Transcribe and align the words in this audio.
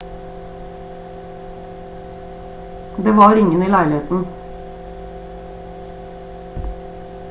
det 3.07 3.11
var 3.19 3.35
ingen 3.41 3.63
i 3.63 3.69
leiligheten 3.73 4.25